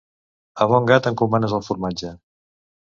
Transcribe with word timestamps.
A 0.65 0.67
bon 0.71 0.89
gat 0.93 1.11
encomanes 1.13 1.57
el 1.61 1.65
formatge. 1.71 2.15